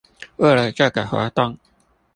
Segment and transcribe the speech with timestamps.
[0.37, 1.59] 為了這個活動